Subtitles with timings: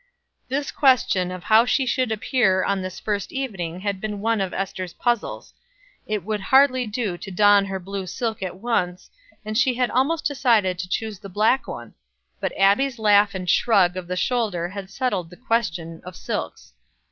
[0.49, 4.51] This question of how she should appear on this first evening had been one of
[4.51, 5.53] Ester's puzzles;
[6.07, 9.11] it would hardly do to don her blue silk at once,
[9.45, 11.93] and she had almost decided to choose the black one;
[12.39, 16.73] but Abbie's laugh and shrug of the shoulder had settled the question of silks.